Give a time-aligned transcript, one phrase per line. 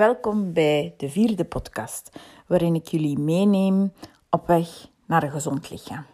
[0.00, 2.10] Welkom bij de vierde podcast,
[2.46, 3.92] waarin ik jullie meeneem
[4.30, 6.04] op weg naar een gezond lichaam.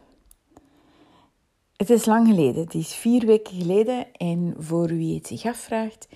[1.77, 6.09] Het is lang geleden, het is vier weken geleden en voor wie het zich afvraagt,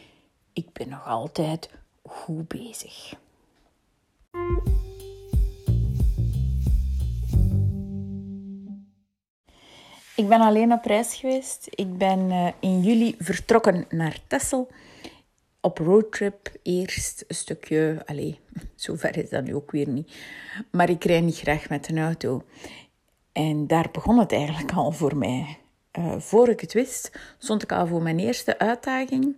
[0.53, 1.71] ik ben nog altijd
[2.03, 3.15] goed bezig.
[10.17, 11.67] Ik ben alleen op reis geweest.
[11.71, 14.69] Ik ben eh, in juli vertrokken naar Texel
[15.61, 18.35] op roadtrip eerst een stukje, allez,
[18.75, 20.13] zover is dat nu ook weer niet,
[20.71, 22.45] maar ik rijd niet graag met een auto.
[23.33, 25.59] En daar begon het eigenlijk al voor mij.
[25.99, 29.37] Uh, voor ik het wist, stond ik al voor mijn eerste uitdaging.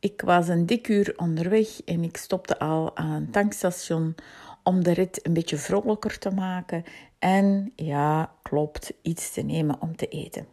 [0.00, 4.14] Ik was een dik uur onderweg en ik stopte al aan een tankstation
[4.62, 6.84] om de rit een beetje vrolijker te maken.
[7.18, 10.46] En ja, klopt, iets te nemen om te eten.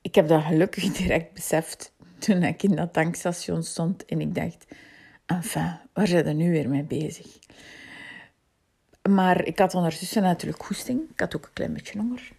[0.00, 4.66] Ik heb dat gelukkig direct beseft toen ik in dat tankstation stond en ik dacht,
[5.26, 7.38] enfin, waar zijn we nu weer mee bezig?
[9.08, 11.00] Maar ik had ondertussen natuurlijk goesting.
[11.10, 12.30] Ik had ook een klein beetje honger.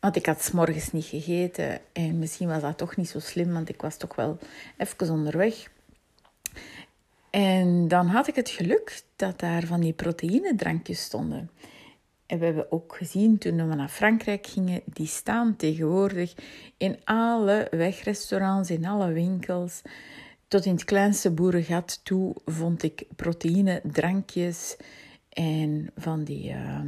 [0.00, 1.80] Want ik had s morgens niet gegeten.
[1.92, 4.38] En misschien was dat toch niet zo slim, want ik was toch wel
[4.76, 5.70] even onderweg.
[7.30, 11.50] En dan had ik het geluk dat daar van die proteïnedrankjes stonden.
[12.32, 16.34] En we hebben ook gezien toen we naar Frankrijk gingen, die staan tegenwoordig
[16.76, 19.82] in alle wegrestaurants, in alle winkels.
[20.48, 24.76] Tot in het kleinste boerengat toe vond ik proteïne, drankjes
[25.28, 26.80] en van die uh,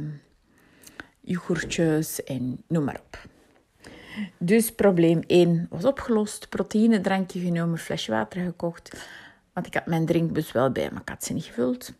[1.21, 3.27] yoghurtjes en noem maar op.
[4.37, 6.49] Dus probleem 1 was opgelost.
[6.49, 9.07] Proteïne, drankje genomen, flesje water gekocht.
[9.53, 11.93] Want ik had mijn drinkbus wel bij, maar ik niet gevuld.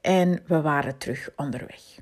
[0.00, 2.00] En we waren terug onderweg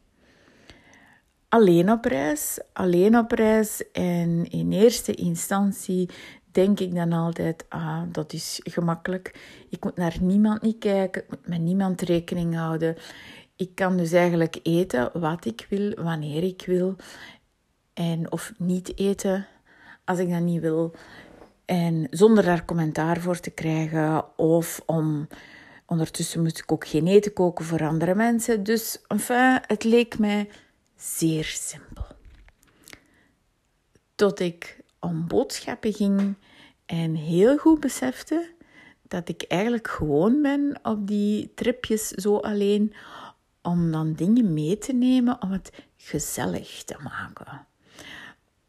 [1.49, 2.61] alleen op reis.
[2.73, 3.91] Alleen op reis.
[3.93, 6.09] En in eerste instantie
[6.53, 9.35] denk ik dan altijd, ah, dat is gemakkelijk.
[9.69, 11.23] Ik moet naar niemand niet kijken.
[11.23, 12.97] Ik moet met niemand rekening houden.
[13.57, 16.97] Ik kan dus eigenlijk eten wat ik wil, wanneer ik wil.
[17.95, 19.47] En of niet eten
[20.05, 20.95] als ik dat niet wil.
[21.65, 24.39] En zonder daar commentaar voor te krijgen.
[24.39, 25.29] Of om...
[25.91, 28.63] Ondertussen moet ik ook geen eten koken voor andere mensen.
[28.63, 30.49] Dus enfin, het leek mij
[30.99, 32.07] zeer simpel.
[34.15, 36.35] Tot ik om boodschappen ging
[36.87, 38.51] en heel goed besefte
[39.03, 42.95] dat ik eigenlijk gewoon ben op die tripjes zo alleen
[43.63, 47.67] om dan dingen mee te nemen om het gezellig te maken.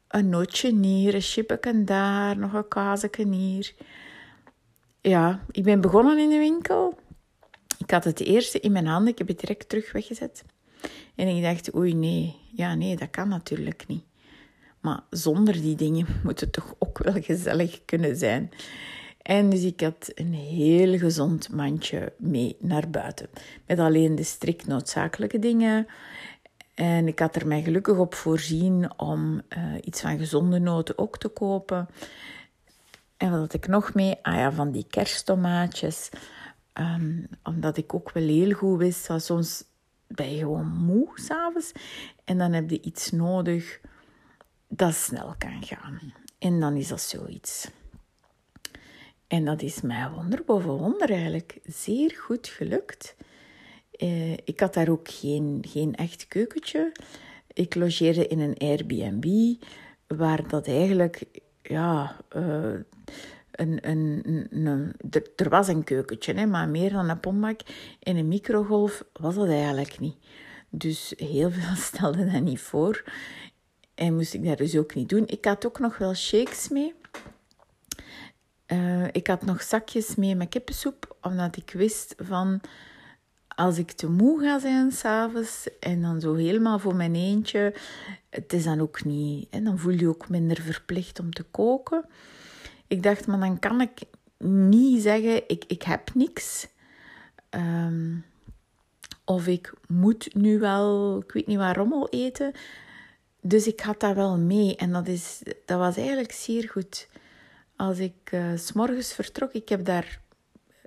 [0.08, 3.74] Een nootje hier, een chipje daar, nog een kaasje hier.
[5.02, 7.00] Ja, ik ben begonnen in de winkel.
[7.78, 10.44] Ik had het eerste in mijn handen, ik heb het direct terug weggezet.
[11.20, 14.04] En ik dacht, oei nee, ja nee, dat kan natuurlijk niet.
[14.80, 18.52] Maar zonder die dingen moet het toch ook wel gezellig kunnen zijn.
[19.22, 23.30] En dus ik had een heel gezond mandje mee naar buiten.
[23.68, 25.88] Met alleen de strikt noodzakelijke dingen.
[26.74, 31.18] En ik had er mij gelukkig op voorzien om uh, iets van gezonde noten ook
[31.18, 31.90] te kopen.
[33.18, 34.16] En wat had ik nog mee?
[34.22, 36.10] Ah ja, van die kersttomaatjes.
[36.74, 39.64] Um, omdat ik ook wel heel goed wist soms
[40.16, 41.72] ben je gewoon moe s'avonds.
[42.24, 43.80] En dan heb je iets nodig
[44.68, 46.14] dat snel kan gaan.
[46.40, 47.70] En dan is dat zoiets.
[49.28, 53.16] En dat is mij wonder boven wonder eigenlijk zeer goed gelukt.
[53.92, 56.92] Eh, ik had daar ook geen, geen echt keukentje.
[57.54, 59.56] Ik logeerde in een Airbnb,
[60.08, 61.26] waar dat eigenlijk,
[61.62, 62.76] ja, uh,
[65.36, 67.60] er was een keukentje, hè, maar meer dan een pombak
[68.00, 70.18] en een microgolf was dat eigenlijk niet.
[70.70, 73.04] Dus heel veel stelde dat niet voor.
[73.96, 75.24] En moest ik dat dus ook niet doen.
[75.28, 76.94] Ik had ook nog wel shakes mee.
[78.68, 82.62] Uh, ik had nog zakjes mee met kippensoep, omdat ik wist van
[83.60, 87.74] als ik te moe ga zijn s'avonds en dan zo helemaal voor mijn eentje,
[88.30, 89.48] het is dan ook niet.
[89.50, 92.06] En dan voel je ook minder verplicht om te koken.
[92.90, 94.02] Ik dacht, maar dan kan ik
[94.48, 96.68] niet zeggen, ik, ik heb niks.
[97.50, 98.16] Ehm,
[99.26, 102.52] of ik moet nu wel, ik weet niet waarom al eten.
[103.42, 104.76] Dus ik had dat wel mee.
[104.76, 107.08] En dat, is, dat was eigenlijk zeer goed.
[107.76, 110.22] Als ik uh, s s'morgens vertrok, ik heb daar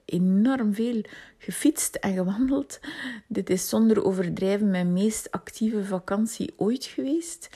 [0.05, 1.03] enorm veel
[1.39, 2.81] gefietst en gewandeld.
[3.27, 7.49] Dit is zonder overdrijven mijn meest actieve vakantie ooit geweest.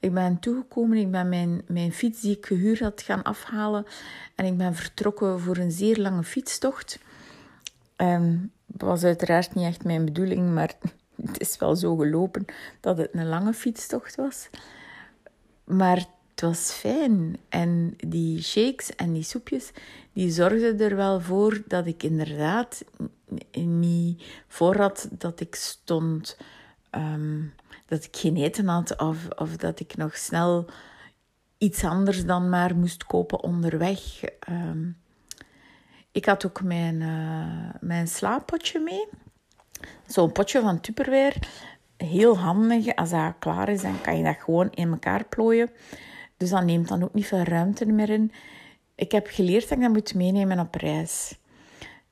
[0.00, 3.86] Ik ben toegekomen, ik ben mijn, mijn fiets die ik gehuurd had gaan afhalen
[4.34, 6.98] en ik ben vertrokken voor een zeer lange fietstocht.
[7.96, 10.74] Um, dat was uiteraard niet echt mijn bedoeling, maar
[11.26, 12.44] het is wel zo gelopen
[12.80, 14.48] dat het een lange fietstocht was.
[15.64, 16.08] Maar het
[16.40, 17.36] het was fijn.
[17.48, 19.70] En die shakes en die soepjes,
[20.12, 22.84] die zorgden er wel voor dat ik inderdaad
[23.52, 26.36] niet voor had dat ik stond,
[26.90, 27.42] ehm,
[27.86, 30.70] dat ik geen eten had of, of dat ik nog snel
[31.58, 34.24] iets anders dan maar moest kopen onderweg.
[34.40, 34.90] Ehm,
[36.12, 39.08] ik had ook mijn, uh, mijn slaappotje mee.
[40.06, 41.36] Zo'n potje van Tupperware.
[41.96, 42.94] Heel handig.
[42.94, 45.70] Als dat klaar is, dan kan je dat gewoon in elkaar plooien.
[46.36, 48.32] Dus dat neemt dan ook niet veel ruimte meer in.
[48.94, 51.38] Ik heb geleerd dat ik dat moet meenemen op reis.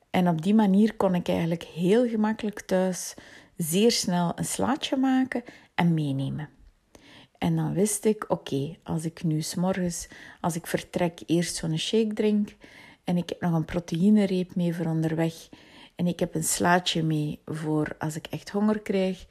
[0.09, 3.13] En op die manier kon ik eigenlijk heel gemakkelijk thuis
[3.61, 5.43] zeer snel een slaatje maken
[5.75, 6.49] en meenemen.
[7.37, 10.07] En dan wist ik, oké, als ik nu s'morgens,
[10.41, 12.55] als ik vertrek, eerst zo'n shake drink
[13.03, 15.49] en ik heb nog een proteïnereep mee voor onderweg
[15.95, 19.25] en ik heb een slaatje mee voor als ik echt honger krijg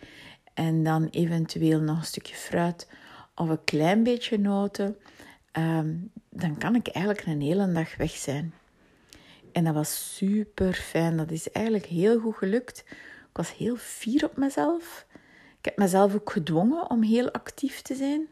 [0.54, 2.88] en dan eventueel nog een stukje fruit
[3.34, 4.96] of een klein beetje noten,
[5.52, 5.94] ehm,
[6.30, 8.54] dan kan ik eigenlijk een hele dag weg zijn.
[9.52, 11.16] En dat was super fijn.
[11.16, 12.84] Dat is eigenlijk heel goed gelukt.
[13.30, 15.06] Ik was heel fier op mezelf.
[15.58, 18.26] Ik heb mezelf ook gedwongen om heel actief te zijn.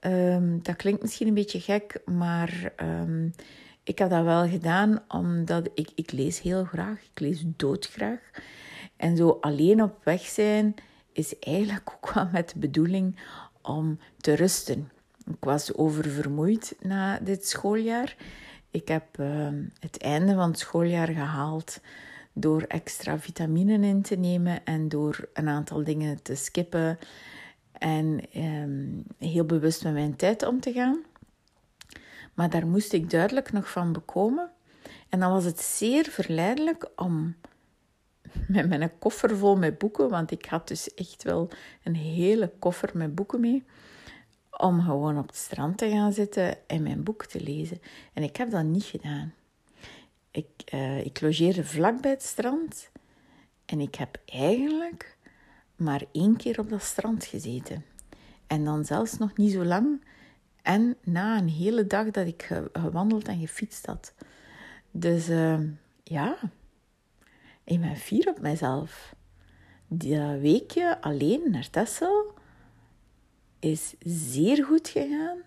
[0.00, 3.32] Ehm, dat klinkt misschien een beetje gek, maar um,
[3.82, 7.00] ik heb dat wel gedaan omdat ik, ik lees heel graag.
[7.12, 8.30] Ik lees doodgraag.
[8.96, 10.74] En zo alleen op weg zijn
[11.12, 13.18] is eigenlijk ook wel met de bedoeling
[13.62, 14.90] om te rusten.
[15.26, 18.16] Ik was oververmoeid na dit schooljaar.
[18.70, 21.80] Ik heb ehm, het einde van het schooljaar gehaald
[22.38, 26.98] door extra vitamine in te nemen en door een aantal dingen te skippen
[27.72, 28.86] en ehm,
[29.18, 30.98] heel bewust met mijn tijd om te gaan.
[32.34, 34.50] Maar daar moest ik duidelijk nog van bekomen.
[35.08, 37.36] En dan was het zeer verleidelijk om
[38.48, 41.48] met mijn koffer vol met boeken, want ik had dus echt wel
[41.82, 43.64] een hele koffer met boeken mee,
[44.50, 47.80] om gewoon op het strand te gaan zitten en mijn boek te lezen.
[48.12, 49.34] En ik heb dat niet gedaan.
[50.36, 52.90] Ik, uh, ik logeerde vlak bij het strand
[53.66, 55.16] en ik heb eigenlijk
[55.76, 57.84] maar één keer op dat strand gezeten.
[58.46, 60.04] En dan zelfs nog niet zo lang
[60.62, 64.14] en na een hele dag dat ik gewandeld en gefietst had.
[64.90, 65.60] Dus uh,
[66.02, 66.38] ja,
[67.64, 69.14] ik ben fier op mezelf.
[69.88, 72.34] Die weekje alleen naar Texel
[73.58, 75.38] is zeer goed gegaan.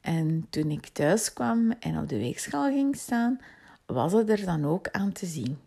[0.00, 3.40] En toen ik thuis kwam en op de weegschaal ging staan,
[3.92, 5.58] was het er dan ook aan te zien.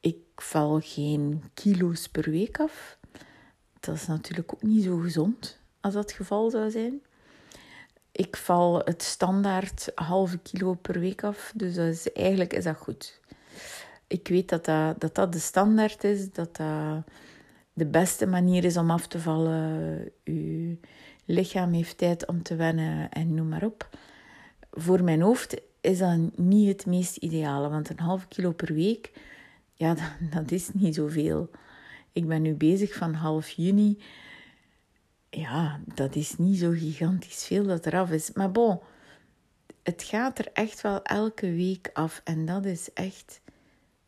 [0.00, 2.98] Ik val geen kilo's per week af.
[3.80, 7.02] Dat is natuurlijk ook niet zo gezond als dat het geval zou zijn.
[8.12, 13.20] Ik val het standaard halve kilo per week af, dus eigenlijk is dat goed.
[14.06, 17.04] Ik weet dat dat, dat dat de standaard is, dat dat
[17.72, 20.12] de beste manier is om af te vallen.
[20.24, 20.76] Uw
[21.24, 23.88] lichaam heeft tijd om te wennen en noem maar op.
[24.70, 29.12] Voor mijn hoofd is dat niet het meest ideale, want een halve kilo per week,
[29.74, 31.50] ja, dat, dat is niet zoveel.
[32.12, 33.98] Ik ben nu bezig van half juni.
[35.30, 38.32] Ja, dat is niet zo gigantisch veel dat eraf is.
[38.32, 38.80] Maar bon,
[39.82, 42.20] het gaat er echt wel elke week af.
[42.24, 43.40] En dat is echt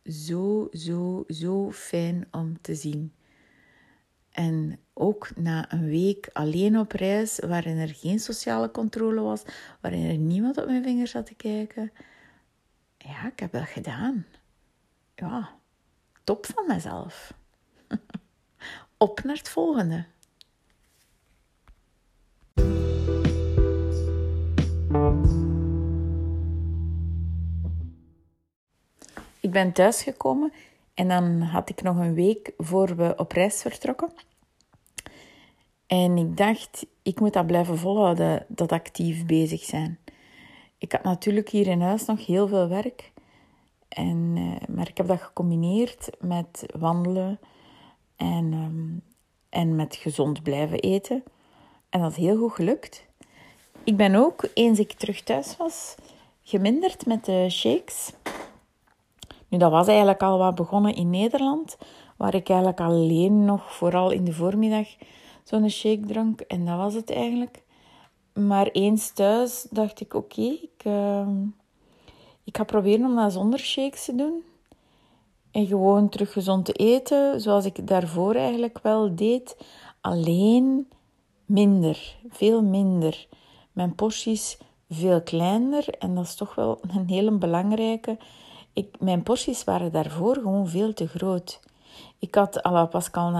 [0.05, 3.13] zo, zo, zo fijn om te zien.
[4.29, 9.43] En ook na een week alleen op reis, waarin er geen sociale controle was,
[9.81, 11.91] waarin er niemand op mijn vingers zat te kijken.
[12.97, 14.25] Ja, ik heb dat gedaan.
[15.15, 15.49] Ja,
[16.23, 17.33] top van mezelf.
[18.97, 20.05] op naar het volgende.
[29.39, 30.53] Ik ben thuisgekomen
[30.93, 34.13] en dan had ik nog een week voor we op reis vertrokken.
[35.93, 39.99] En ik dacht, ik moet dat blijven volhouden, dat actief bezig zijn.
[40.77, 43.11] Ik had natuurlijk hier in huis nog heel veel werk.
[43.87, 47.39] En, uh, maar ik heb dat gecombineerd met wandelen
[48.15, 49.01] en, um,
[49.49, 51.23] en met gezond blijven eten.
[51.89, 53.07] En dat is heel goed gelukt.
[53.83, 55.95] Ik ben ook, eens ik terug thuis was,
[56.43, 58.13] geminderd met de shakes.
[59.47, 61.77] Nu, dat was eigenlijk al wat begonnen in Nederland,
[62.17, 64.87] waar ik eigenlijk alleen nog, vooral in de voormiddag,
[65.43, 66.41] zo'n shake drank.
[66.41, 67.63] En dat was het eigenlijk.
[68.33, 71.27] Maar eens thuis dacht ik, oké, ik, uh,
[72.43, 74.43] ik ga proberen om dat zonder shakes te doen.
[75.51, 79.57] En gewoon terug gezond te eten, zoals ik daarvoor eigenlijk wel deed.
[80.01, 80.87] Alleen
[81.45, 83.27] minder, veel minder.
[83.71, 84.57] Mijn porties
[84.89, 88.17] veel kleiner en dat is toch wel een hele belangrijke.
[88.73, 91.59] Ik, mijn porties waren daarvoor gewoon veel te groot.
[92.19, 93.31] Ik had à la Pascal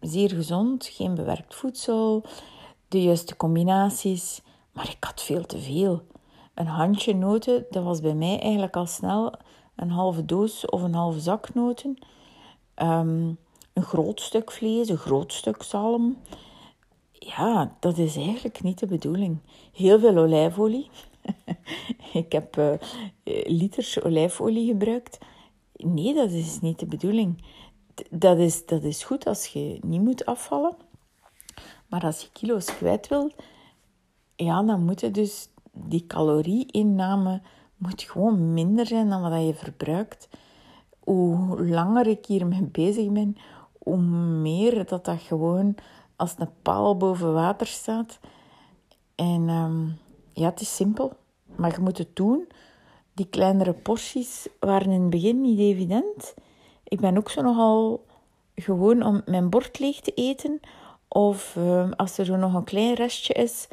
[0.00, 2.24] zeer gezond, geen bewerkt voedsel,
[2.88, 4.42] de juiste combinaties.
[4.72, 6.02] Maar ik had veel te veel.
[6.54, 9.34] Een handje noten, dat was bij mij eigenlijk al snel
[9.76, 11.98] een halve doos of een halve zak noten.
[12.74, 13.32] Ehm,
[13.72, 16.16] een groot stuk vlees, een groot stuk zalm.
[17.12, 19.38] Ja, dat is eigenlijk niet de bedoeling.
[19.72, 20.90] Heel veel olijfolie.
[22.12, 22.72] ik heb uh,
[23.44, 25.18] liters olijfolie gebruikt.
[25.72, 27.44] Nee, dat is niet de bedoeling.
[28.10, 30.76] Dat is, dat is goed als je niet moet afvallen.
[31.86, 33.34] Maar als je kilo's kwijt wilt,
[34.36, 37.40] ja, dan moet dus die calorieinname
[37.76, 40.28] moet gewoon minder zijn dan wat je verbruikt.
[40.98, 43.36] Hoe langer ik hiermee bezig ben,
[43.78, 45.76] hoe meer dat dat gewoon
[46.16, 48.18] als een paal boven water staat.
[49.14, 49.86] En ehm,
[50.32, 51.12] ja, het is simpel,
[51.56, 52.48] maar je moet het doen.
[53.12, 56.34] Die kleinere porties waren in het begin niet evident.
[56.88, 58.06] Ik ben ook zo nogal
[58.54, 60.60] gewoon om mijn bord leeg te eten.
[61.08, 63.68] Of ehm, als er zo nog een klein restje is,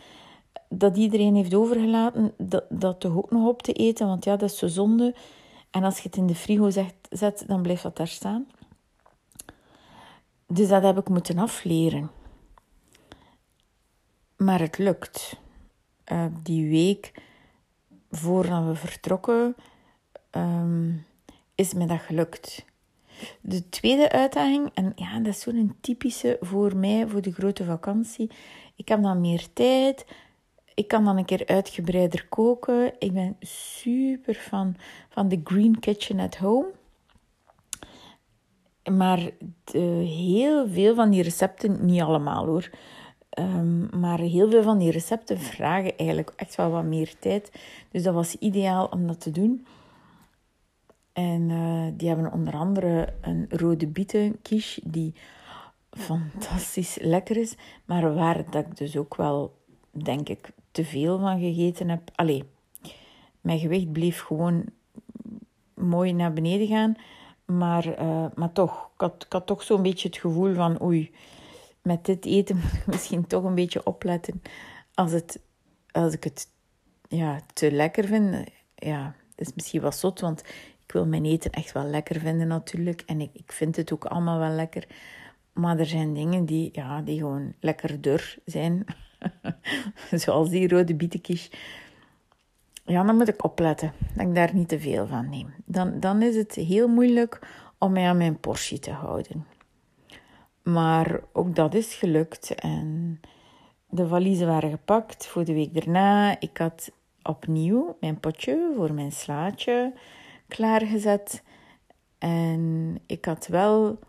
[0.69, 4.07] dat iedereen heeft overgelaten, dat, dat toch ook nog op te eten.
[4.07, 5.15] Want ja, dat is zo zonde.
[5.71, 8.47] En als je het in de frigo zet, zet dan blijft dat daar staan.
[10.47, 12.11] Dus dat heb ik moeten afleren.
[14.37, 15.39] Maar het lukt.
[16.11, 17.13] Uh, die week
[18.11, 19.55] voordat we vertrokken,
[20.31, 21.05] um,
[21.55, 22.65] is me dat gelukt.
[23.41, 28.31] De tweede uitdaging, en ja, dat is zo'n typische voor mij, voor de grote vakantie.
[28.75, 30.05] Ik heb dan meer tijd.
[30.73, 32.93] Ik kan dan een keer uitgebreider koken.
[32.99, 34.75] Ik ben super fan
[35.09, 36.71] van de Green Kitchen at Home.
[38.91, 39.29] Maar
[39.63, 42.69] de, heel veel van die recepten, niet allemaal hoor,
[43.39, 47.51] um, maar heel veel van die recepten vragen eigenlijk echt wel wat meer tijd.
[47.91, 49.65] Dus dat was ideaal om dat te doen.
[51.15, 55.13] En uh, die hebben onder andere een rode bietenquiche die
[55.91, 57.55] fantastisch lekker is.
[57.85, 59.57] Maar waar dat ik dus ook wel,
[59.91, 62.01] denk ik, te veel van gegeten heb.
[62.15, 62.43] Allee,
[63.41, 64.65] mijn gewicht bleef gewoon
[65.73, 66.95] mooi naar beneden gaan.
[67.45, 71.11] Maar, uh, maar toch, ik had, had toch zo'n beetje het gevoel van oei,
[71.81, 74.41] met dit eten moet ik misschien toch een beetje opletten.
[74.93, 75.39] Als, het,
[75.91, 76.47] als ik het
[77.07, 80.43] ja, te lekker vind, ja, is misschien wat zot, want
[80.85, 83.03] ik wil mijn eten echt wel lekker vinden natuurlijk.
[83.05, 84.87] En ik, ik vind het ook allemaal wel lekker.
[85.53, 87.53] Maar er zijn dingen die, ja, die gewoon
[88.45, 88.85] zijn.
[90.11, 91.51] Zoals die rode bietenkies.
[92.85, 95.53] Ja, dan moet ik opletten dat ik daar niet te veel van neem.
[95.65, 97.39] Dan, dan is het heel moeilijk
[97.77, 99.45] om mij aan mijn portie te houden.
[100.63, 102.55] Maar ook dat is gelukt.
[102.55, 103.19] En
[103.89, 106.39] de valiezen waren gepakt voor de week daarna.
[106.39, 109.93] Ik had opnieuw mijn potje voor mijn slaatje
[110.47, 111.43] klaargezet.
[112.17, 113.99] En ik had wel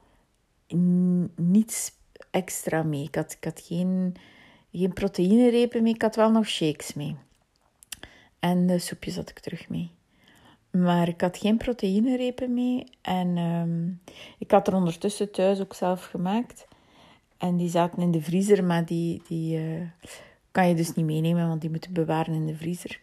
[1.37, 1.93] niets
[2.31, 3.03] extra mee.
[3.03, 4.15] Ik had, ik had geen,
[4.73, 5.95] geen proteïnerepen mee.
[5.95, 7.17] Ik had wel nog shakes mee.
[8.39, 9.91] En de soepjes had ik terug mee.
[10.71, 12.85] Maar ik had geen proteïnerepen mee.
[13.03, 14.01] En um,
[14.39, 16.67] ik had er ondertussen thuis ook zelf gemaakt.
[17.39, 19.81] En die zaten in de vriezer, maar die, die uh,
[20.51, 23.01] kan je dus niet meenemen, want die moeten bewaren in de vriezer.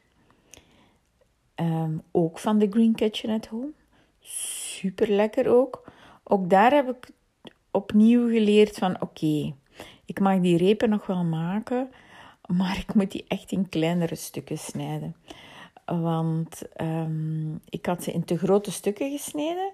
[1.56, 3.72] Um, ook van de Green Kitchen at Home.
[4.20, 5.92] Super lekker ook.
[6.24, 7.10] Ook daar heb ik
[7.72, 9.54] opnieuw geleerd van oké,
[10.06, 11.90] ik mag die repen nog wel maken,
[12.48, 15.16] maar ik moet die echt in kleinere stukken snijden.
[15.86, 19.72] Want um, ik had ze in te grote stukken gesneden.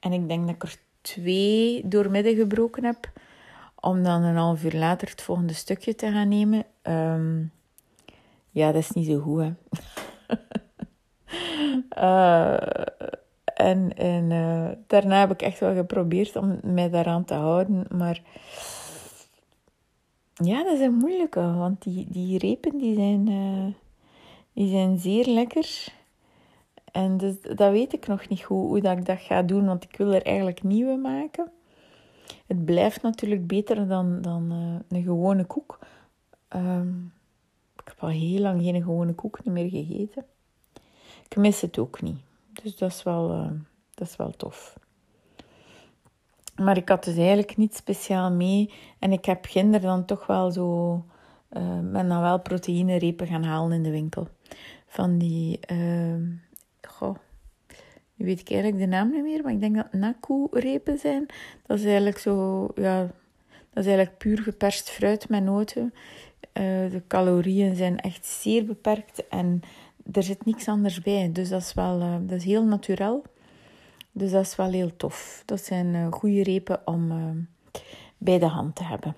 [0.00, 3.10] En ik denk dat ik er twee doormidden gebroken heb.
[3.80, 6.64] Om dan een half uur later het volgende stukje te gaan nemen.
[6.82, 7.52] Um,
[8.50, 9.52] ja, dat is niet zo goed, hè.
[11.98, 12.56] uh,
[13.44, 17.84] en en uh, daarna heb ik echt wel geprobeerd om mij daaraan te houden.
[17.90, 18.22] Maar
[20.34, 21.40] ja, dat is een moeilijke.
[21.40, 23.30] Want die, die repen die zijn...
[23.30, 23.66] Uh,
[24.52, 25.86] die zijn zeer lekker.
[26.92, 29.84] En dus, dat weet ik nog niet goed hoe dat ik dat ga doen, want
[29.84, 31.50] ik wil er eigenlijk nieuwe maken.
[32.46, 34.50] Het blijft natuurlijk beter dan, dan
[34.88, 35.78] een gewone koek.
[36.56, 37.12] Um,
[37.76, 40.24] ik heb al heel lang geen gewone koek meer gegeten.
[41.30, 42.18] Ik mis het ook niet.
[42.62, 43.50] Dus dat is wel, uh,
[43.94, 44.78] dat is wel tof.
[46.56, 48.72] Maar ik had dus eigenlijk niet speciaal mee.
[48.98, 50.92] En ik heb ginder dan toch wel zo...
[51.52, 54.28] Uh, ben dan wel proteïnerepen gaan halen in de winkel
[54.86, 56.14] van die, uh,
[56.82, 57.16] goh,
[58.14, 61.26] nu weet ik eigenlijk de naam niet meer, maar ik denk dat Naku-repen zijn.
[61.66, 63.00] Dat is eigenlijk zo, ja,
[63.70, 65.94] dat is eigenlijk puur geperst fruit met noten.
[66.52, 69.62] De calorieën zijn echt zeer beperkt en
[70.12, 71.32] er zit niks anders bij.
[71.32, 73.26] Dus dat is wel eh, dat is heel natuurlijk.
[74.12, 75.42] Dus dat is wel heel tof.
[75.46, 77.80] Dat zijn eh, goede repen om eh,
[78.18, 79.16] bij de hand te hebben.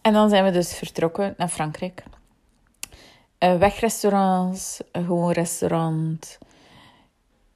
[0.00, 2.04] En dan zijn we dus vertrokken naar Frankrijk.
[3.38, 6.38] wegrestaurants, gewoon restaurant.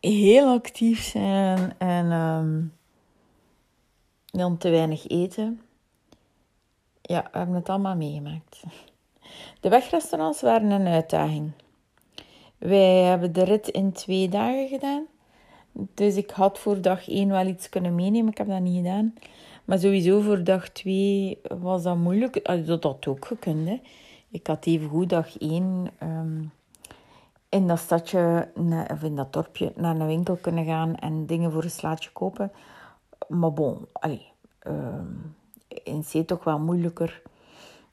[0.01, 2.13] Heel actief zijn en...
[2.13, 2.78] Ehm,
[4.31, 5.61] dan te weinig eten.
[7.03, 8.63] Ja, we hebben het allemaal meegemaakt.
[9.61, 11.53] De wegrestaurants waren een uitdaging.
[12.59, 15.07] Wij hebben de rit in twee dagen gedaan.
[15.73, 18.31] Dus ik had voor dag één wel iets kunnen meenemen.
[18.31, 19.15] Ik heb dat niet gedaan.
[19.65, 22.67] Maar sowieso voor dag twee was dat moeilijk.
[22.67, 23.81] Dat had ook gekund.
[24.31, 26.53] Ik had even goed dag één um,
[27.49, 28.49] in dat stadje,
[28.91, 32.53] of in dat dorpje, naar een winkel kunnen gaan en dingen voor een slaatje kopen.
[33.29, 34.27] Maar bon, allee,
[34.67, 35.37] um,
[35.69, 37.23] in C toch wel moeilijker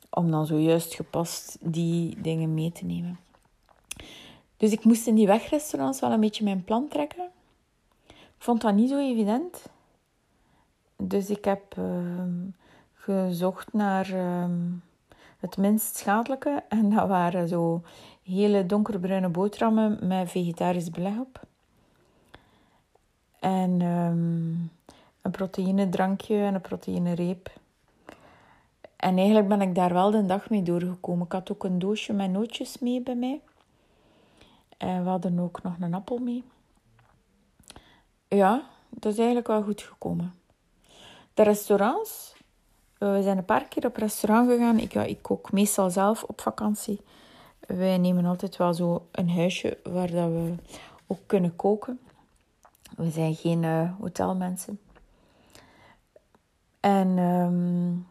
[0.09, 3.19] om dan zojuist gepast die dingen mee te nemen.
[4.57, 7.29] Dus ik moest in die wegrestaurants wel een beetje mijn plan trekken.
[8.07, 9.65] Ik vond dat niet zo evident.
[10.95, 12.33] Dus ik heb ehm,
[12.93, 14.61] gezocht naar ehm,
[15.37, 16.63] het minst schadelijke.
[16.69, 17.81] En dat waren zo
[18.23, 21.41] hele donkerbruine boterhammen met vegetarisch beleg op.
[23.39, 23.81] En
[25.25, 27.51] een proteïnedrankje en een proteïnereep.
[28.95, 31.25] En eigenlijk ben ik daar wel de dag mee doorgekomen.
[31.25, 33.41] Ik had ook een doosje met nootjes mee bij mij.
[34.77, 36.43] En we hadden ook nog een appel mee.
[38.27, 40.33] Ja, dat is eigenlijk wel goed gekomen.
[41.33, 42.35] De restaurants.
[42.97, 44.79] Eh, we zijn een paar keer op restaurant gegaan.
[44.79, 47.01] Ik, ik kook meestal zelf op vakantie.
[47.59, 50.55] Wij nemen altijd wel zo een huisje waar dat we
[51.07, 51.99] ook kunnen koken.
[52.95, 54.79] We zijn geen uh, hotelmensen.
[56.85, 58.07] En, um,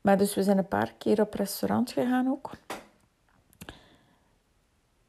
[0.00, 2.50] maar dus we zijn een paar keer op restaurant gegaan ook.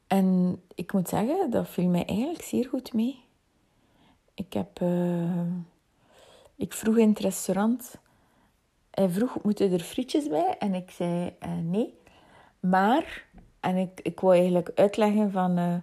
[0.08, 3.24] En ik moet zeggen, dat viel mij eigenlijk zeer goed mee.
[4.34, 4.80] Ik heb...
[4.82, 5.46] Uh,
[6.56, 7.96] ik vroeg in het restaurant...
[8.92, 10.56] Hij vroeg, moeten er frietjes bij?
[10.60, 11.94] En ik zei uh, nee.
[12.60, 13.26] Maar...
[13.60, 15.60] En ik, ik wou eigenlijk uitleggen van...
[15.60, 15.76] Uh,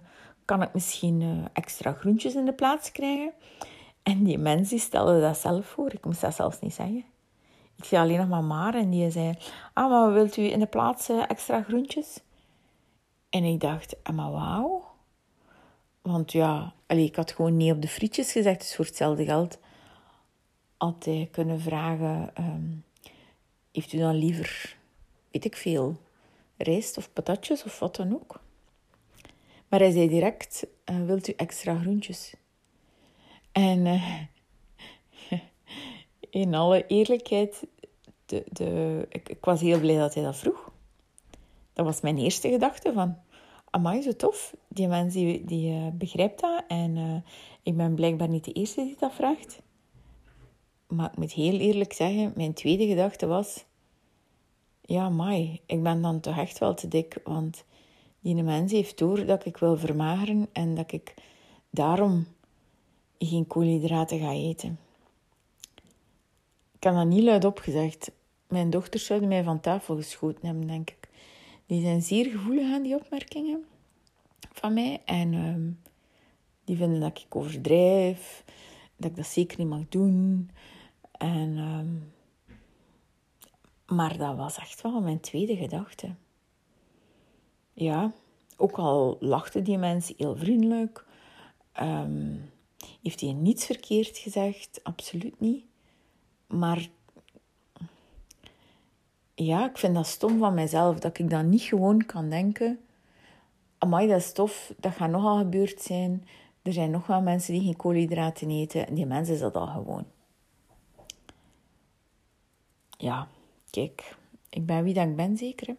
[0.45, 3.31] kan ik misschien extra groentjes in de plaats krijgen?
[4.03, 5.93] En die mens die stelde dat zelf voor.
[5.93, 7.03] Ik moest dat zelfs niet zeggen.
[7.75, 8.75] Ik zei alleen nog maar maar.
[8.75, 9.33] En die zei...
[9.73, 12.19] Ah, maar wilt u in de plaats extra groentjes?
[13.29, 14.83] En ik dacht, ah, wauw.
[16.01, 18.59] Want ja, allee, ik had gewoon nee op de frietjes gezegd.
[18.59, 19.57] Dus voor hetzelfde geld
[20.77, 22.31] had hij kunnen vragen...
[22.39, 22.83] Um,
[23.71, 24.77] heeft u dan liever,
[25.31, 25.97] weet ik veel,
[26.57, 28.39] rijst of patatjes of wat dan ook?
[29.67, 32.33] Maar hij zei direct, uh, wilt u extra groentjes?
[33.51, 34.21] En uh,
[36.43, 37.67] in alle eerlijkheid,
[38.25, 40.71] de, de, ik, ik was heel blij dat hij dat vroeg.
[41.73, 43.17] Dat was mijn eerste gedachte van...
[43.69, 44.55] Amai, zo tof.
[44.67, 46.63] Die mens die, die uh, begrijpt dat.
[46.67, 47.15] En uh,
[47.63, 49.61] ik ben blijkbaar niet de eerste die dat vraagt.
[50.87, 53.65] Maar ik moet heel eerlijk zeggen, mijn tweede gedachte was...
[54.81, 57.17] Ja, mai, ik ben dan toch echt wel te dik.
[57.23, 57.63] Want
[58.19, 60.47] die mens heeft door dat ik wil vermageren.
[60.51, 61.13] En dat ik
[61.69, 62.27] daarom
[63.27, 64.79] geen koolhydraten ga eten.
[66.71, 68.11] Ik heb dat niet luid gezegd.
[68.47, 71.09] Mijn dochters zouden mij van tafel geschoten hebben, denk ik.
[71.65, 73.65] Die zijn zeer gevoelig aan die opmerkingen
[74.51, 75.01] van mij.
[75.05, 75.71] En ehm,
[76.63, 78.43] die vinden dat ik overdrijf,
[78.95, 80.49] dat ik dat zeker niet mag doen.
[81.11, 81.95] En, ehm,
[83.95, 86.15] maar dat was echt wel mijn tweede gedachte.
[87.73, 88.11] Ja,
[88.57, 91.05] ook al lachte die mens heel vriendelijk,
[91.81, 92.51] um,
[93.03, 95.63] heeft hij niets verkeerd gezegd, absoluut niet.
[96.47, 96.89] Maar
[99.35, 102.79] ja, ik vind dat stom van mezelf, dat ik dan niet gewoon kan denken...
[103.77, 106.27] Amai, dat is tof, dat gaat nogal gebeurd zijn.
[106.61, 108.87] Er zijn nog wel mensen die geen koolhydraten eten.
[108.87, 110.05] En die mensen is dat al gewoon.
[112.97, 113.27] Ja,
[113.69, 114.15] kijk.
[114.49, 115.75] Ik ben wie dat ik ben, zeker.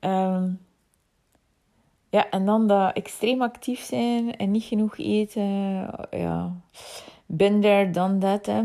[0.00, 0.60] Um,
[2.14, 5.42] ja, en dan dat extreem actief zijn en niet genoeg eten.
[6.10, 6.52] Ja,
[7.26, 8.62] been there, done that, hè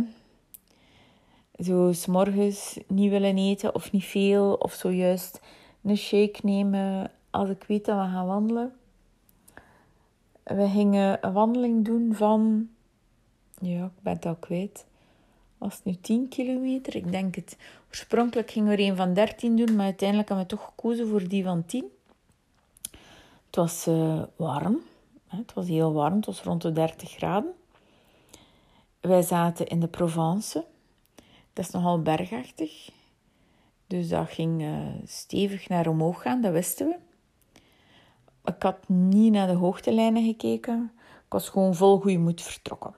[1.59, 5.41] zo s'morgens niet willen eten of niet veel, of zojuist
[5.83, 8.73] een shake nemen als ik weet dat we gaan wandelen.
[10.43, 12.69] We gingen een wandeling doen van,
[13.61, 14.85] ja, ik ben het al kwijt.
[15.57, 16.95] Was het nu 10 kilometer?
[16.95, 17.57] Ik denk het.
[17.87, 21.27] Oorspronkelijk gingen we er een van 13 doen, maar uiteindelijk hebben we toch gekozen voor
[21.27, 21.85] die van 10.
[23.49, 24.79] Het was uh, warm.
[25.27, 27.53] Het was heel warm, het was rond de 30 graden.
[28.99, 30.65] Wij zaten in de Provence.
[31.53, 32.89] Dat is nogal bergachtig.
[33.87, 36.95] Dus dat ging uh, stevig naar omhoog gaan, dat wisten we.
[38.51, 40.91] Ik had niet naar de hoogtelijnen gekeken.
[40.97, 42.93] Ik was gewoon vol goede moed vertrokken.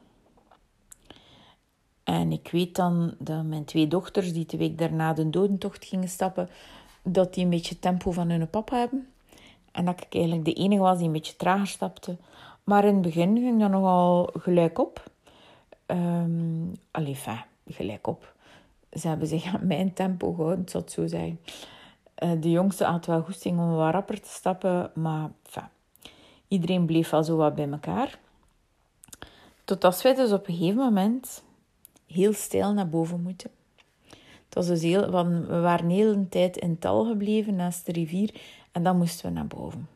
[2.04, 6.10] En ik weet dan dat mijn twee dochters, die de week daarna de dodentocht gingen
[6.10, 6.50] stappen,
[7.04, 9.11] dat die een beetje tempo van hun papa hebben.
[9.72, 12.18] En dat ik eigenlijk de enige was die een beetje trager stapte.
[12.64, 15.12] Maar in het begin ging dat nogal gelijk op.
[15.88, 18.34] Um, allee, fijn, gelijk op.
[18.92, 21.40] Ze hebben zich aan mijn tempo gehouden, zal het zo zijn.
[22.24, 25.30] Uh, de jongste had wel goesting om wat rapper te stappen, maar.
[26.48, 28.20] Iedereen bleef wel zo wat bij elkaar.
[29.66, 31.44] Tot als wij dus op een gegeven moment
[32.08, 33.50] heel stijl naar boven moeten.
[34.46, 35.12] Het was dus heel,
[35.48, 39.32] we waren de hele tijd in tal gebleven naast de rivier en dan moesten we
[39.32, 39.90] naar boven.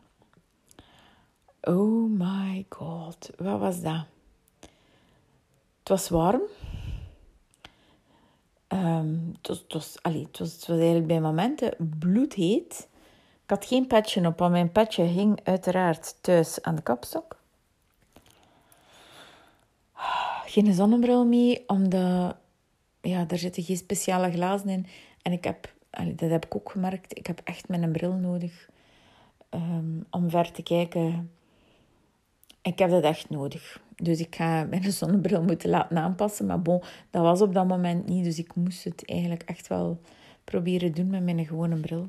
[1.62, 4.06] Oh my god, wat was dat?
[5.80, 6.42] Het was warm.
[8.68, 12.88] Um, het, was, allee, het, was, het was eigenlijk bij momenten bloedheet.
[13.44, 17.38] Ik had geen petje op, want mijn petje hing uiteraard thuis aan de kapstok.
[20.46, 22.36] Geen zonnebril mee, omdat
[23.02, 24.88] ja, er zitten geen speciale glazen in.
[25.22, 25.74] En ik heb,
[26.16, 28.70] dat heb ik ook gemerkt, ik heb echt mijn bril nodig
[29.50, 31.32] um, om ver te kijken.
[32.62, 33.82] Ik heb dat echt nodig.
[33.96, 36.46] Dus ik ga mijn zonnebril moeten laten aanpassen.
[36.46, 38.24] Maar bon, dat was op dat moment niet.
[38.24, 40.00] Dus ik moest het eigenlijk echt wel
[40.44, 42.08] proberen doen met mijn gewone bril.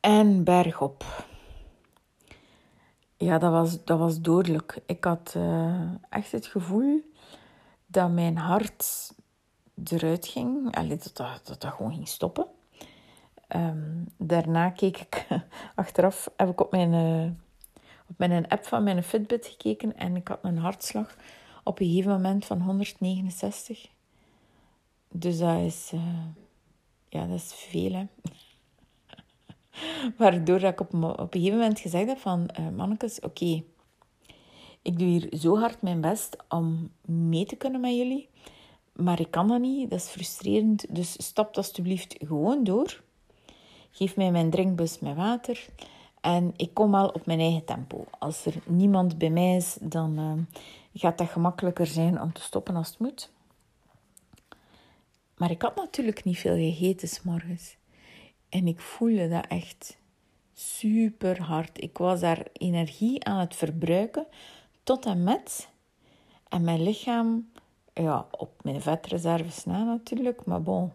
[0.00, 1.26] En bergop.
[3.16, 4.78] Ja, dat was, dat was dodelijk.
[4.86, 7.00] Ik had uh, echt het gevoel
[7.86, 9.12] dat mijn hart
[9.84, 10.74] eruit ging.
[10.74, 12.46] Allee, dat, dat, dat, gewoon ging stoppen.
[13.56, 15.26] Um, daarna keek ik,
[15.74, 17.30] achteraf heb ik op mijn, uh,
[18.08, 21.16] op mijn app van mijn Fitbit gekeken en ik had een hartslag
[21.64, 23.88] op een gegeven moment van 169.
[25.08, 26.24] Dus dat is, uh,
[27.08, 28.06] ja, dat is veel, hè.
[30.18, 32.50] Waardoor ik op, op een gegeven moment gezegd heb van...
[32.60, 33.62] Uh, mannetjes, oké.
[34.82, 38.28] ik doe hier zo hard mijn best om mee te kunnen met jullie.
[39.02, 39.90] Maar ik kan dat niet.
[39.90, 40.94] Dat is frustrerend.
[40.94, 43.02] Dus stap alsjeblieft gewoon door.
[43.90, 45.66] Geef mij mijn drinkbus met water.
[46.20, 48.04] En ik kom wel op mijn eigen tempo.
[48.18, 50.60] Als er niemand bij mij is, dan uh,
[50.94, 53.30] gaat dat gemakkelijker zijn om te stoppen als het moet.
[55.36, 57.76] Maar ik had natuurlijk niet veel gegeten s morgens.
[58.48, 59.98] En ik voelde dat echt
[60.54, 61.82] super hard.
[61.82, 64.26] Ik was daar energie aan het verbruiken
[64.82, 65.68] tot en met.
[66.48, 67.50] En mijn lichaam,
[68.02, 70.92] ja, op mijn vetreserves na natuurlijk, maar bon,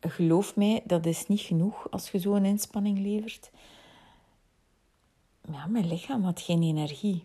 [0.00, 3.50] geloof mij, dat is niet genoeg als je zo'n inspanning levert.
[5.52, 7.24] Ja, mijn lichaam had geen energie.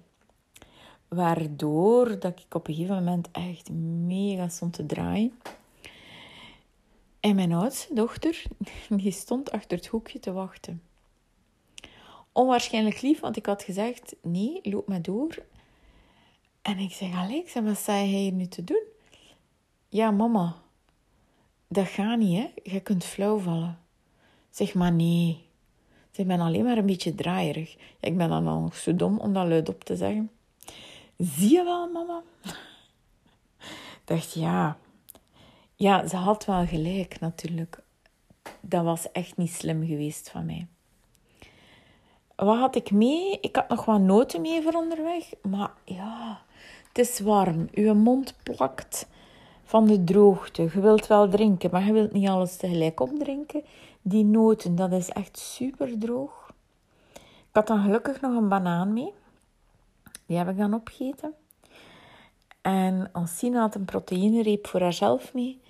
[1.08, 3.70] Waardoor dat ik op een gegeven moment echt
[4.06, 5.40] mega stond te draaien.
[7.20, 8.44] En mijn oudste dochter,
[8.90, 10.82] die stond achter het hoekje te wachten.
[12.32, 15.46] Onwaarschijnlijk lief, want ik had gezegd, nee, loop maar door.
[16.62, 18.84] En ik zeg, Alex, wat sta je hier nu te doen?
[19.90, 20.56] Ja, mama,
[21.68, 22.72] dat gaat niet, hè.
[22.72, 23.80] Je kunt flauw vallen.
[24.50, 25.46] Zeg maar, nee.
[26.12, 27.78] Ik ben alleen maar een beetje draaierig.
[28.00, 30.32] ik ben dan nog zo dom om dat luid op te zeggen.
[31.18, 32.22] Zie je wel, mama?
[34.06, 34.78] Dacht, ja,
[35.76, 37.80] ja, ze had wel gelijk natuurlijk.
[38.62, 40.68] Dat was echt niet slim geweest van mij.
[42.36, 43.40] Wat had ik mee?
[43.40, 45.24] Ik had nog wat noten mee voor onderweg.
[45.42, 46.42] Maar ja,
[46.88, 47.68] het is warm.
[47.72, 49.08] Uw mond plakt
[49.68, 50.62] van de droogte.
[50.62, 53.64] Je wilt wel drinken, maar je wilt niet alles tegelijk opdrinken.
[54.02, 56.52] Die noten, dat is echt super droog.
[57.14, 59.14] Ik had dan gelukkig nog een banaan mee.
[60.26, 61.34] Die heb ik dan opgegeten.
[62.62, 65.62] En Ancine had een proteïnereep voor haarzelf mee.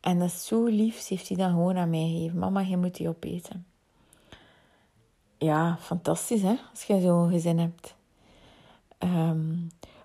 [0.00, 1.00] En dat is zo lief.
[1.00, 2.38] Ze heeft die dan gewoon aan mij gegeven.
[2.38, 3.66] Mama, je moet die opeten.
[5.38, 7.94] Ja, fantastisch hè, als je zo'n gezin hebt.
[8.98, 9.56] Ehm,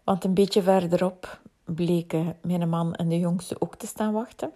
[0.03, 4.51] want een beetje verderop bleken mijn man en de jongste ook te staan wachten.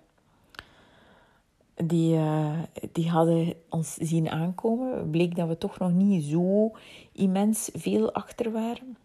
[1.76, 2.60] Die, uh,
[2.92, 5.10] die hadden ons zien aankomen.
[5.10, 6.72] Bleek dat we toch nog niet zo
[7.12, 8.98] immens veel achter waren.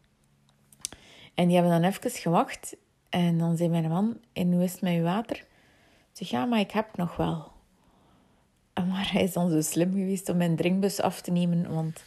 [1.34, 2.76] En die hebben dan even gewacht.
[3.08, 5.44] En dan zei mijn man, en hoe is het met water?
[6.12, 7.52] zeg, ja, maar ik heb nog wel.
[8.74, 12.04] Maar hij is dan zo slim geweest om mijn drinkbus af te nemen, want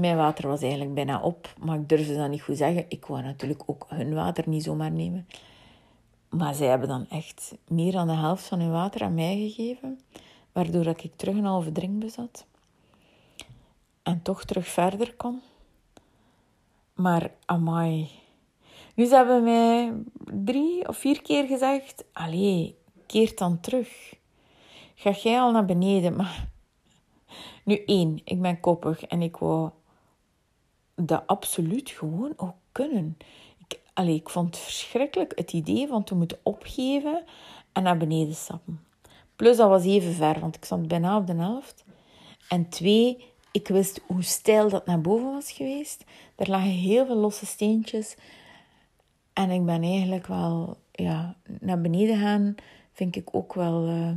[0.00, 1.54] mijn water was eigenlijk bijna op.
[1.58, 2.84] Maar ik durfde dat niet goed zeggen.
[2.88, 5.26] Ik wou natuurlijk ook hun water niet zomaar nemen.
[6.28, 10.00] Maar zij hebben dan echt meer dan de helft van hun water aan mij gegeven,
[10.52, 12.46] waardoor ik terug een halve drinkbus had.
[14.02, 15.40] En toch terug verder kon.
[16.94, 18.10] Maar amai.
[18.94, 19.92] Nu ze hebben mij
[20.44, 24.14] drie of vier keer gezegd: Allee, keert dan terug.
[24.94, 26.16] Ga jij al naar beneden?
[26.20, 26.48] Maar
[27.64, 29.70] nu één, ik ben koppig en ik wou
[31.08, 33.16] dat absoluut gewoon ook kunnen.
[33.66, 37.24] Ik, ik vond het verschrikkelijk, het idee van te moeten opgeven
[37.72, 38.80] en naar beneden stappen.
[39.36, 41.84] Plus, dat was even ver, want ik stond bijna op de helft.
[42.48, 46.04] En twee, ik wist hoe steil dat naar boven was geweest.
[46.36, 48.16] Er lagen heel veel losse steentjes.
[49.32, 52.54] En ik ben eigenlijk wel ja, naar beneden gaan,
[52.92, 54.10] vind ik ook wel uh,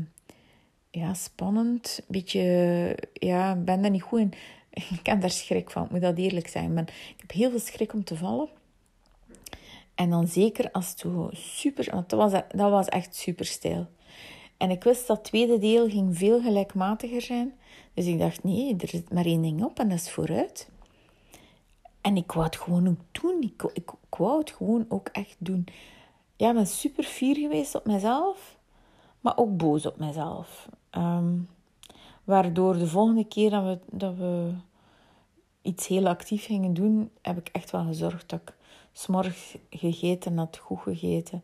[0.92, 2.02] ja, spannend.
[2.08, 4.34] Beetje, ja, ben daar niet goed in.
[5.00, 6.74] Ik heb daar schrik van, ik moet dat eerlijk zijn.
[6.74, 8.50] Maar ik heb heel veel schrik om te vallen.
[9.96, 11.88] En dan zeker als het super...
[11.92, 13.88] Want dat was, dat was echt super stijl.
[14.58, 17.54] En ik wist dat het tweede deel ging veel gelijkmatiger zijn.
[17.94, 20.70] Dus ik dacht, nee, er zit maar één ding op en dat is vooruit.
[22.02, 23.42] En ik wou het gewoon ook doen.
[23.42, 25.66] Ik, ik, ik wou het gewoon ook echt doen.
[26.36, 28.58] Ja, ik ben super fier geweest op mezelf.
[29.22, 30.70] Maar ook boos op mezelf.
[30.90, 31.34] Ehm,
[32.24, 34.54] waardoor de volgende keer dat we, dat we
[35.62, 38.56] iets heel actief gingen doen, heb ik echt wel gezorgd dat ik
[38.92, 41.44] s'morgens gegeten had, goed gegeten.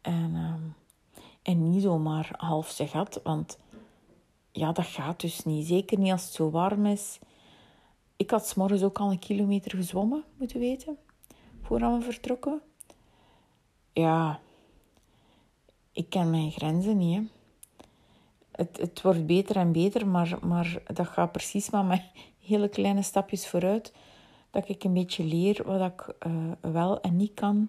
[0.00, 0.74] En, um,
[1.42, 3.58] en niet zomaar half ze had, want
[4.52, 5.66] ja, dat gaat dus niet.
[5.66, 7.18] Zeker niet als het zo warm is.
[8.16, 10.98] Ik had s'morgens ook al een kilometer gezwommen, moeten weten,
[11.62, 12.60] voordat we vertrokken.
[13.92, 14.40] Ja,
[15.92, 17.16] ik ken mijn grenzen niet.
[17.16, 17.41] Hè.
[18.62, 22.02] Het, het wordt beter en beter, maar, maar dat gaat precies maar met
[22.44, 23.92] hele kleine stapjes vooruit.
[24.50, 27.68] Dat ik een beetje leer wat ik uh, wel en niet kan.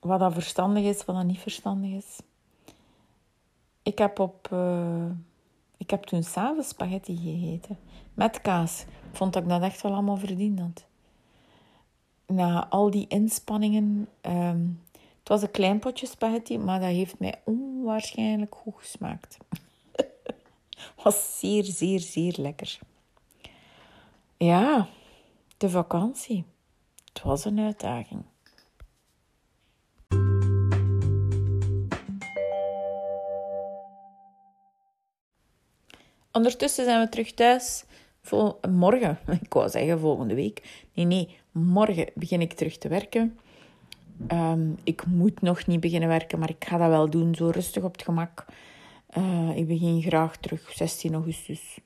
[0.00, 2.20] Wat dat verstandig is, wat dat niet verstandig is.
[3.82, 5.10] Ik heb, op, uh,
[5.76, 7.78] ik heb toen s'avonds spaghetti gegeten.
[8.14, 8.84] Met kaas.
[9.12, 10.86] Vond dat ik dat echt wel allemaal verdiend had.
[12.26, 14.08] Na al die inspanningen...
[14.22, 14.80] Um,
[15.18, 19.38] het was een klein potje spaghetti, maar dat heeft mij onwaarschijnlijk goed gesmaakt.
[21.02, 22.78] Was zeer, zeer, zeer lekker.
[24.36, 24.88] Ja,
[25.56, 26.44] de vakantie.
[27.12, 28.24] Het was een uitdaging.
[36.32, 37.84] Ondertussen zijn we terug thuis.
[38.22, 40.86] Vol morgen, ik wou zeggen volgende week.
[40.94, 43.38] Nee, nee, morgen begin ik terug te werken.
[44.32, 47.82] Um, ik moet nog niet beginnen werken, maar ik ga dat wel doen, zo rustig
[47.82, 48.44] op het gemak.
[49.18, 51.78] Uh, ik begin graag terug 16 augustus.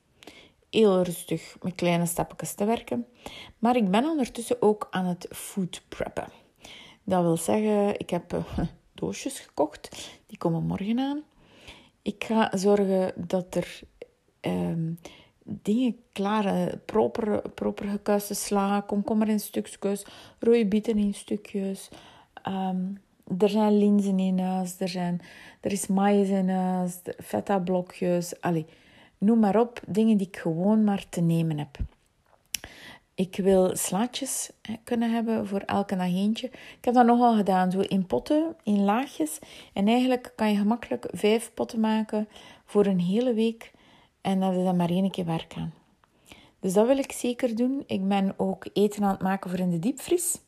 [0.70, 3.06] Heel rustig met kleine stapjes te werken.
[3.58, 6.28] Maar ik ben ondertussen ook aan het food preppen.
[7.04, 8.58] Dat wil zeggen, ik heb uh,
[8.94, 10.10] doosjes gekocht.
[10.26, 11.22] Die komen morgen aan.
[12.02, 13.80] Ik ga zorgen dat er
[14.40, 14.98] um,
[15.44, 20.04] dingen klaar, proper, proper gekuiste sla, komkommer in stukjes,
[20.38, 21.88] rode bieten in stukjes.
[22.48, 23.00] Um,
[23.38, 25.20] er zijn linzen in huis, er, zijn,
[25.60, 28.40] er is maïs in huis, feta blokjes.
[28.40, 28.66] Allee,
[29.18, 31.78] noem maar op, dingen die ik gewoon maar te nemen heb.
[33.14, 34.50] Ik wil slaatjes
[34.84, 36.46] kunnen hebben voor elke dag eentje.
[36.46, 39.38] Ik heb dat nogal gedaan, zo in potten, in laagjes.
[39.72, 42.28] En eigenlijk kan je gemakkelijk vijf potten maken
[42.64, 43.72] voor een hele week.
[44.20, 45.72] En dat is dan maar één keer werk aan.
[46.60, 47.82] Dus dat wil ik zeker doen.
[47.86, 50.40] Ik ben ook eten aan het maken voor in de diepvries.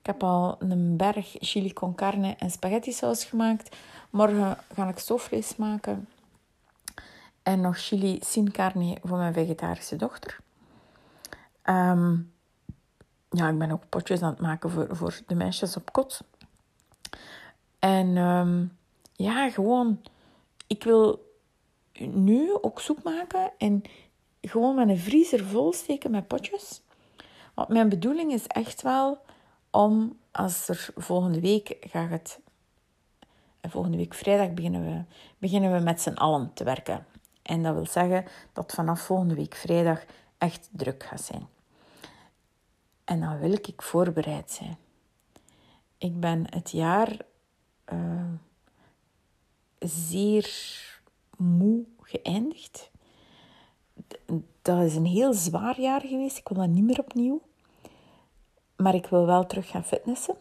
[0.00, 3.76] Ik heb al een berg chili con carne en spaghetti saus gemaakt.
[4.10, 6.08] Morgen ga ik stoofvlees maken.
[7.42, 10.38] En nog chili sin carne voor mijn vegetarische dochter.
[11.62, 12.16] Ehm,
[13.30, 16.20] ja, ik ben ook potjes aan het maken voor, voor de meisjes op kot.
[17.78, 18.64] En ehm,
[19.12, 20.00] ja, gewoon,
[20.66, 21.34] ik wil
[21.98, 23.82] nu ook soep maken en
[24.40, 26.80] gewoon mijn vriezer vol steken met potjes.
[27.54, 29.18] Want mijn bedoeling is echt wel
[29.70, 32.40] om, als er volgende week gaat het,
[33.62, 35.04] volgende week vrijdag beginnen we,
[35.38, 37.06] beginnen we met z'n allen te werken.
[37.42, 40.04] En dat wil zeggen dat vanaf volgende week vrijdag
[40.38, 41.48] echt druk gaat zijn.
[43.04, 44.76] En dan wil ik voorbereid zijn.
[45.98, 47.16] Ik ben het jaar
[47.92, 48.32] uh,
[49.78, 50.50] zeer
[51.36, 52.90] moe geëindigd.
[54.62, 56.38] Dat is een heel zwaar jaar geweest.
[56.38, 57.42] Ik wil dat niet meer opnieuw.
[58.82, 60.34] Maar ik wil wel terug gaan fitnessen.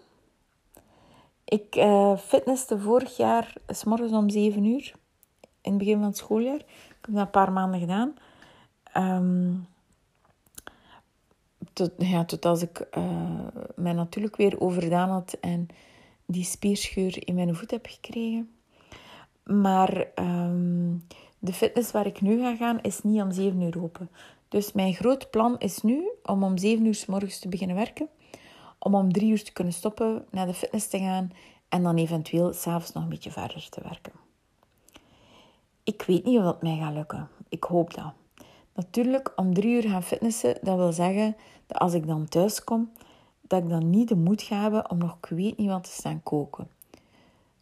[1.44, 4.94] Ik uh, fitnesste vorig jaar s morgens om 7 uur.
[5.62, 6.60] In het begin van het schooljaar.
[6.60, 8.14] Ik heb dat een paar maanden gedaan.
[8.98, 9.68] Um,
[11.74, 15.68] tot, ja, tot als ik uh, mij natuurlijk weer overdaan had en
[16.26, 18.52] die spierscheur in mijn voet heb gekregen.
[19.44, 21.06] Maar um,
[21.40, 24.10] de fitness waar ik nu ga gaan is niet om 7 uur open.
[24.48, 28.10] Dus mijn groot plan is nu om om 7 uur s morgens te beginnen werken.
[28.80, 31.32] Om om 3 uur te kunnen stoppen, naar de fitness te gaan
[31.70, 34.14] en dan eventueel s'avonds nog een beetje verder te werken.
[35.84, 37.30] Ik weet niet of dat mij gaat lukken.
[37.50, 38.14] Ik hoop dat.
[38.74, 41.36] Natuurlijk, om drie uur gaan fitnessen, dat wil zeggen
[41.68, 42.92] dat als ik dan thuis kom,
[43.42, 45.90] dat ik dan niet de moed ga hebben om nog ik weet niet wat te
[45.90, 46.68] staan koken.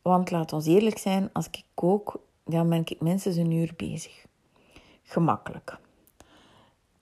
[0.01, 4.25] Want laat ons eerlijk zijn, als ik kook, dan ben ik minstens een uur bezig.
[5.03, 5.77] Gemakkelijk.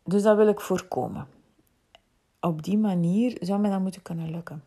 [0.03, 1.27] Dus dat wil ik voorkomen.
[2.45, 4.63] Op die manier zou mij dat moeten kunnen lukken.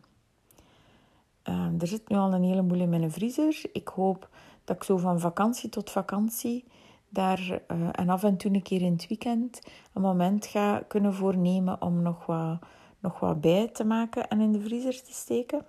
[1.43, 3.61] Ehm, er zit nu al een heleboel in mijn vriezer.
[3.73, 4.29] Ik hoop
[4.63, 6.65] dat ik zo van vakantie tot vakantie
[7.09, 9.61] daar uh, en af en toe een keer in het weekend
[9.93, 12.59] een moment ga kunnen voornemen om nog wat,
[12.99, 15.65] nog wat bij te maken en in de vriezer te steken.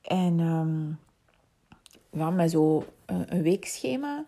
[0.00, 0.98] En um,
[2.34, 4.24] met zo een, een weekschema.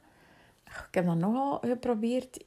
[0.65, 2.45] Ik heb dat nogal geprobeerd.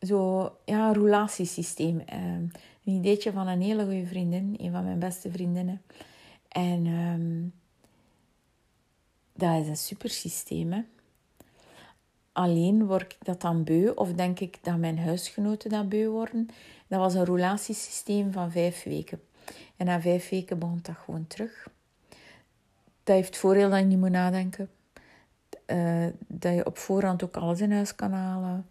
[0.00, 2.02] Zo, ja, een roulatiesysteem.
[2.12, 2.50] Um,
[2.86, 5.82] een ideetje van een hele goede vriendin, een van mijn beste vriendinnen.
[6.48, 7.52] En um,
[9.32, 10.72] dat is een super systeem.
[10.72, 10.82] Hè?
[12.32, 16.48] Alleen word ik dat dan beu, of denk ik dat mijn huisgenoten dat beu worden.
[16.86, 19.20] Dat was een roulatiesysteem van vijf weken.
[19.76, 21.68] En na vijf weken begon dat gewoon terug.
[23.04, 24.70] Dat heeft voordeel dat je niet moet nadenken.
[25.66, 28.66] Uh, dat je op voorhand ook alles in huis kan halen.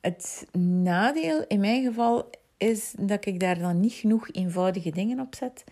[0.00, 5.34] Het nadeel in mijn geval is dat ik daar dan niet genoeg eenvoudige dingen op
[5.34, 5.64] zet.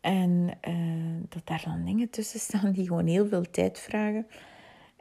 [0.00, 4.26] En uh, dat daar dan dingen tussen staan die gewoon heel veel tijd vragen.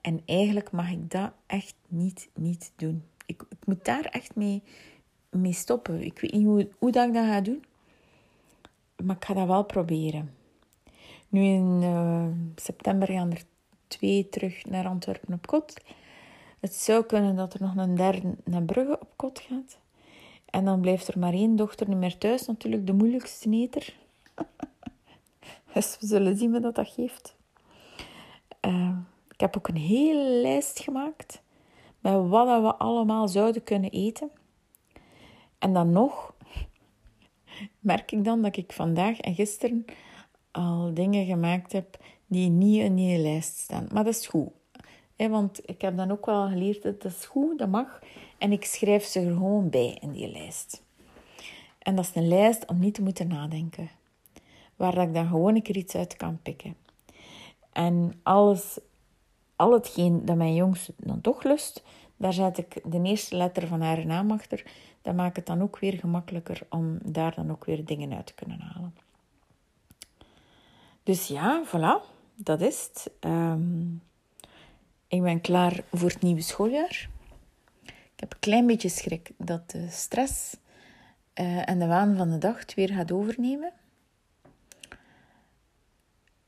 [0.02, 3.04] En eigenlijk mag ik dat echt niet, niet doen.
[3.26, 4.64] Ik, moet daar echt mee,
[5.30, 6.02] mee stoppen.
[6.02, 7.64] Ik weet niet hoe, hoe dat ik dat ga doen.
[9.04, 10.34] Maar ik ga dat wel proberen.
[11.30, 13.44] Nu in uh, september gaan er
[13.88, 15.74] twee terug naar Antwerpen op kot.
[16.60, 19.78] Het zou kunnen dat er nog een derde naar Brugge op kot gaat.
[20.56, 22.46] En dan blijft er maar één dochter niet meer thuis.
[22.46, 23.96] Natuurlijk de moeilijkste neter.
[25.74, 27.36] dus we zullen zien wat dat geeft.
[28.62, 28.98] Uh,
[29.32, 31.42] ik heb ook een hele lijst gemaakt
[32.00, 34.32] met wat we allemaal zouden kunnen eten.
[35.60, 36.34] En dan nog
[37.80, 39.86] merk ik dan dat ik vandaag en gisteren
[40.52, 43.88] al dingen gemaakt heb die niet in die lijst staan.
[43.92, 44.50] Maar dat is goed.
[45.18, 48.00] Want ik heb dan ook wel geleerd dat dat is goed, dat mag.
[48.38, 50.84] En ik schrijf ze er gewoon bij in die lijst.
[51.80, 53.90] En dat is een lijst om niet te moeten nadenken.
[54.76, 56.76] Waar ik dan gewoon een keer iets uit kan pikken.
[57.72, 58.80] En alles
[59.56, 61.84] al hetgeen dat mijn jongste dan toch lust,
[62.18, 64.64] daar zet ik de eerste letter van haar naam achter.
[65.02, 68.34] Dat maakt het dan ook weer gemakkelijker om daar dan ook weer dingen uit te
[68.34, 68.96] kunnen halen.
[71.04, 73.12] Dus ja, voilà, dat is het.
[73.20, 73.84] Ehm,
[75.08, 77.10] ik ben klaar voor het nieuwe schooljaar.
[77.84, 80.58] Ik heb een klein beetje schrik dat de stress
[81.36, 83.74] uh, en de waan van de dag het weer gaat overnemen.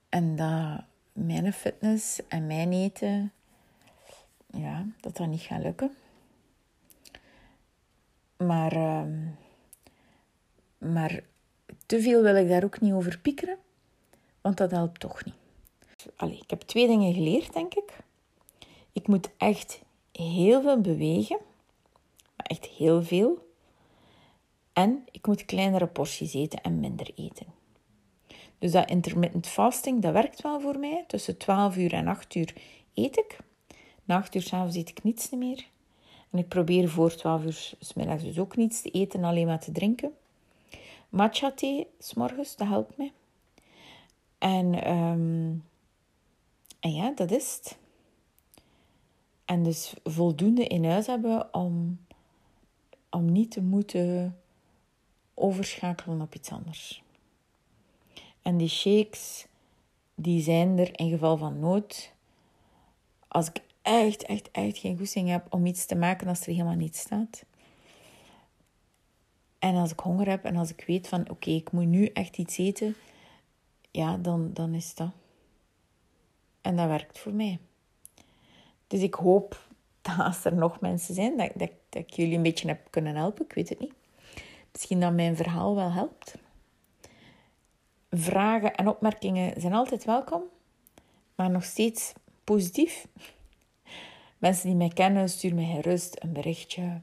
[0.10, 3.32] En dat mijn fitness en mijn eten,
[4.48, 5.96] ja, dat dat niet gaat lukken.
[8.38, 9.04] Maar, uh,
[10.78, 11.24] maar
[11.86, 13.58] te veel wil ik daar ook niet over piekeren,
[14.42, 15.36] want dat helpt toch niet.
[16.16, 18.06] Allee, ik heb twee dingen geleerd, denk ik.
[18.98, 19.82] Ik moet echt
[20.12, 21.38] heel veel bewegen,
[22.36, 23.48] maar echt heel veel.
[24.74, 27.46] En ik moet kleinere porties eten en minder eten.
[28.60, 31.04] Dus dat intermittent fasting, dat werkt wel voor mij.
[31.08, 32.54] Tussen 12 uur en 8 uur
[32.94, 33.38] eet ik.
[34.04, 35.68] Na 8 uur s'avonds eet ik niets meer.
[36.32, 39.60] En ik probeer voor 12 uur s middags dus ook niets te eten, alleen maar
[39.60, 40.12] te drinken.
[41.10, 43.12] Matcha thee, s'morgens, dat helpt mij.
[44.38, 45.64] En, um,
[46.80, 47.78] en ja, dat is het.
[49.48, 52.00] En dus voldoende in huis hebben om,
[53.10, 54.38] om niet te moeten
[55.34, 57.04] overschakelen op iets anders.
[58.42, 59.48] En die shakes,
[60.16, 62.14] die zijn er in geval van nood.
[63.28, 66.76] Als ik echt, echt, echt geen goesting heb om iets te maken als er helemaal
[66.76, 67.46] niets staat.
[69.60, 72.38] En als ik honger heb en als ik weet van oké, ik moet nu echt
[72.38, 72.96] iets eten,
[73.92, 75.12] ja, dan, dan is dat.
[76.62, 77.60] En dat werkt voor mij.
[78.88, 79.68] Dus ik hoop
[80.02, 83.46] dat als er nog mensen zijn, dat, dat, ik jullie een beetje heb kunnen helpen.
[83.46, 83.94] Ik weet het niet.
[84.72, 86.38] Misschien dat mijn verhaal wel helpt
[88.12, 90.42] vragen en opmerkingen zijn altijd welkom,
[91.36, 93.08] maar nog steeds positief.
[94.38, 97.02] Mensen die mij kennen, stuur mij gerust een berichtje.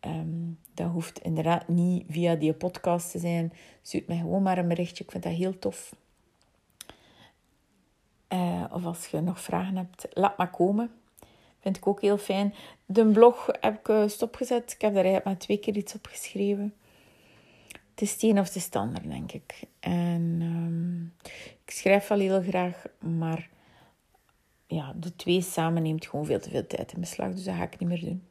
[0.00, 3.52] Um, dat hoeft inderdaad niet via die podcast te zijn.
[3.82, 5.04] Stuur mij gewoon maar een berichtje.
[5.04, 5.94] Ik vind dat heel tof.
[8.32, 10.90] Uh, of als je nog vragen hebt, laat maar komen.
[11.60, 12.54] Vind ik ook heel fijn.
[12.86, 14.72] De blog heb ik eh, stopgezet.
[14.72, 16.74] Ik heb daar eigenlijk maar twee keer iets op geschreven
[17.98, 19.62] het is het een of het ander, denk ik.
[19.80, 21.14] En um,
[21.64, 23.48] ik schrijf wel heel graag, maar
[24.66, 27.32] ja, de twee samen neemt gewoon veel te veel tijd in beslag.
[27.34, 28.22] Dus dat ga ik niet meer doen.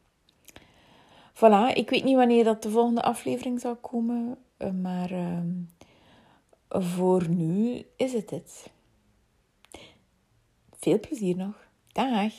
[1.33, 4.37] Voilà, ik weet niet wanneer dat de volgende aflevering zal komen.
[4.81, 5.51] maar ehm,
[6.69, 8.71] voor nu is het het.
[10.87, 11.67] Veel plezier nog.
[11.91, 12.33] Dag!